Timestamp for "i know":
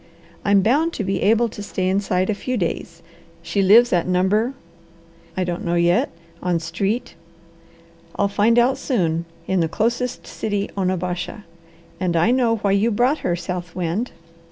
12.17-12.55